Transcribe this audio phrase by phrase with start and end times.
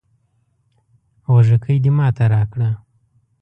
[1.31, 2.69] غوږيکې دې ماته راکړه